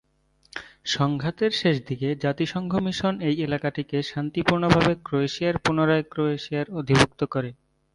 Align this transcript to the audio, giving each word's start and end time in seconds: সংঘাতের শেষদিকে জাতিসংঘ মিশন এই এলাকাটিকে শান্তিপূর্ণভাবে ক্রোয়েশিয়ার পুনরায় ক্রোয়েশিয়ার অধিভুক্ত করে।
সংঘাতের 0.87 1.51
শেষদিকে 1.61 2.09
জাতিসংঘ 2.23 2.71
মিশন 2.85 3.13
এই 3.29 3.35
এলাকাটিকে 3.47 3.97
শান্তিপূর্ণভাবে 4.11 4.93
ক্রোয়েশিয়ার 5.05 5.55
পুনরায় 5.63 6.05
ক্রোয়েশিয়ার 6.11 6.67
অধিভুক্ত 6.79 7.21
করে। 7.33 7.49